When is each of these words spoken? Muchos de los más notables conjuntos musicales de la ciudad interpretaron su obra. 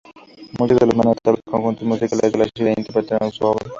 Muchos 0.57 0.79
de 0.79 0.85
los 0.87 0.95
más 0.95 1.05
notables 1.05 1.43
conjuntos 1.45 1.83
musicales 1.83 2.31
de 2.31 2.39
la 2.39 2.45
ciudad 2.51 2.73
interpretaron 2.75 3.31
su 3.31 3.45
obra. 3.45 3.69